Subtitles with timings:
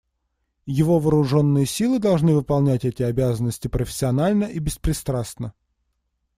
[0.65, 5.53] Его вооруженные силы должны выполнять эти обязанности профессионально и беспристрастно.